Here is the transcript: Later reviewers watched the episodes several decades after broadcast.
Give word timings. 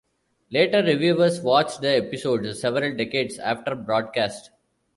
Later 0.49 0.81
reviewers 0.81 1.41
watched 1.41 1.81
the 1.81 1.89
episodes 1.97 2.59
several 2.59 2.97
decades 2.97 3.37
after 3.37 3.75
broadcast. 3.75 4.49